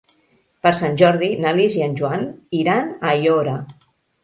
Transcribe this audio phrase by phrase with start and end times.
[0.67, 2.27] Per Sant Jordi na Lis i en Joan
[2.63, 3.57] iran a Aiora.